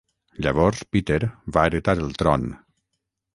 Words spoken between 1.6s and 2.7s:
heretar el tron.